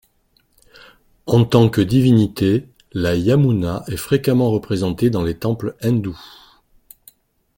[1.27, 6.19] En tant que divinité, la Yamunâ est fréquemment représentée dans les temples hindous.